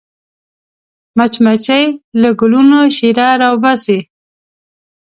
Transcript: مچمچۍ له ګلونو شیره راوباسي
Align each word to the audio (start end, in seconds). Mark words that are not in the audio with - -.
مچمچۍ 1.17 1.85
له 2.21 2.29
ګلونو 2.39 2.79
شیره 2.97 3.27
راوباسي 3.41 3.99